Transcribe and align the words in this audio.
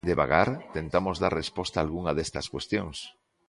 Devagar 0.09 0.47
tentamos 0.75 1.15
dar 1.23 1.33
resposta 1.41 1.75
a 1.77 1.83
algunhas 1.85 2.15
destas 2.17 2.49
cuestións. 2.53 2.97